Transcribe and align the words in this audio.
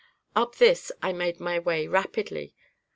Up 0.35 0.55
this 0.55 0.91
I 1.03 1.13
made 1.13 1.39
my 1.39 1.59
way 1.59 1.85
rapidly. 1.85 2.55